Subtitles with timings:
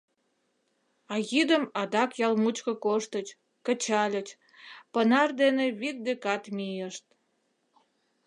[1.13, 3.27] А йӱдым адак ял мучко коштыч,
[3.65, 4.27] кычальыч,
[4.93, 7.05] понар дене вӱд декат мийышт.